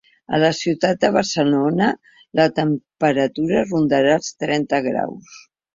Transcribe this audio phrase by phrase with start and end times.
[0.35, 1.91] A la ciutat de Barcelona,
[2.41, 5.43] la temperatura rondarà els trenta graus.